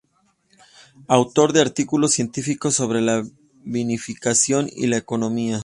Autor 1.07 1.53
de 1.53 1.61
artículos 1.61 2.11
científicos 2.11 2.73
sobre 2.73 3.01
la 3.01 3.23
vinificación 3.63 4.67
y 4.75 4.87
la 4.87 4.97
economía. 4.97 5.59